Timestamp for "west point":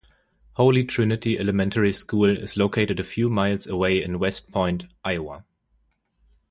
4.17-4.85